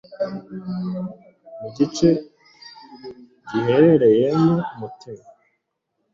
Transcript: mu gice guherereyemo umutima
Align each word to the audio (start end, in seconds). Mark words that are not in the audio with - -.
mu 1.59 1.67
gice 1.77 2.09
guherereyemo 3.49 4.53
umutima 4.73 5.25